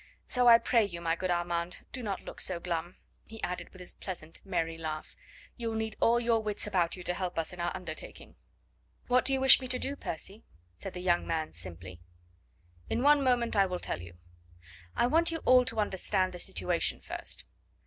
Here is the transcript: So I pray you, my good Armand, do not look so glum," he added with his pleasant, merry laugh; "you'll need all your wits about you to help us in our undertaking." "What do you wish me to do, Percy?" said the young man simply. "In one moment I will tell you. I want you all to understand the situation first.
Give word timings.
So 0.27 0.47
I 0.47 0.57
pray 0.57 0.83
you, 0.83 0.99
my 0.99 1.15
good 1.15 1.29
Armand, 1.29 1.85
do 1.91 2.01
not 2.01 2.23
look 2.23 2.41
so 2.41 2.59
glum," 2.59 2.95
he 3.27 3.39
added 3.43 3.69
with 3.71 3.79
his 3.79 3.93
pleasant, 3.93 4.43
merry 4.43 4.75
laugh; 4.75 5.15
"you'll 5.57 5.75
need 5.75 5.95
all 5.99 6.19
your 6.19 6.41
wits 6.41 6.65
about 6.65 6.95
you 6.95 7.03
to 7.03 7.13
help 7.13 7.37
us 7.37 7.53
in 7.53 7.59
our 7.59 7.71
undertaking." 7.75 8.35
"What 9.05 9.25
do 9.25 9.31
you 9.31 9.39
wish 9.39 9.61
me 9.61 9.67
to 9.67 9.77
do, 9.77 9.95
Percy?" 9.95 10.43
said 10.75 10.95
the 10.95 11.01
young 11.01 11.27
man 11.27 11.53
simply. 11.53 12.01
"In 12.89 13.03
one 13.03 13.23
moment 13.23 13.55
I 13.55 13.67
will 13.67 13.77
tell 13.79 14.01
you. 14.01 14.15
I 14.95 15.05
want 15.05 15.31
you 15.31 15.37
all 15.45 15.65
to 15.65 15.79
understand 15.79 16.33
the 16.33 16.39
situation 16.39 16.99
first. 16.99 17.45